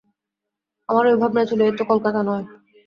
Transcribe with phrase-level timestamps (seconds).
[0.89, 2.45] আমার ঐ এক ভাবনা ছিল, এ তো কলকাতা নয়!